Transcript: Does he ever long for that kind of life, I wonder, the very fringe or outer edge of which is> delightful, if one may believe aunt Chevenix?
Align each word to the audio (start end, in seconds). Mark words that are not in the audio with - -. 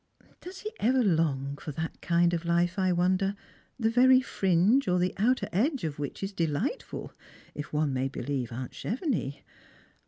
Does 0.39 0.61
he 0.61 0.73
ever 0.79 1.03
long 1.03 1.57
for 1.61 1.71
that 1.73 2.01
kind 2.01 2.33
of 2.33 2.43
life, 2.43 2.79
I 2.79 2.91
wonder, 2.91 3.35
the 3.79 3.91
very 3.91 4.19
fringe 4.19 4.87
or 4.87 4.99
outer 5.17 5.47
edge 5.53 5.83
of 5.83 5.99
which 5.99 6.23
is> 6.23 6.33
delightful, 6.33 7.13
if 7.53 7.71
one 7.71 7.93
may 7.93 8.07
believe 8.07 8.51
aunt 8.51 8.71
Chevenix? 8.73 9.43